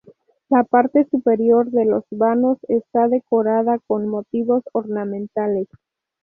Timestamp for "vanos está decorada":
2.09-3.77